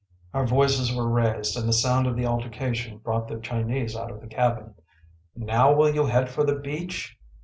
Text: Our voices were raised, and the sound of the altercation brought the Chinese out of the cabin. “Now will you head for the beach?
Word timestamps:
Our 0.33 0.47
voices 0.47 0.91
were 0.95 1.07
raised, 1.07 1.55
and 1.55 1.69
the 1.69 1.73
sound 1.73 2.07
of 2.07 2.15
the 2.15 2.25
altercation 2.25 2.97
brought 2.97 3.27
the 3.27 3.39
Chinese 3.39 3.95
out 3.95 4.09
of 4.09 4.19
the 4.19 4.25
cabin. 4.25 4.73
“Now 5.35 5.75
will 5.75 5.93
you 5.93 6.07
head 6.07 6.27
for 6.27 6.43
the 6.43 6.55
beach? 6.55 7.19